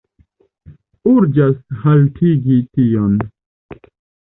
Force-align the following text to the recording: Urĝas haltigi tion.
Urĝas 1.11 1.59
haltigi 1.85 2.59
tion. 2.79 3.23